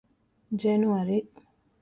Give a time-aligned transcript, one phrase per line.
[0.61, 1.17] ޖެނުއަރީ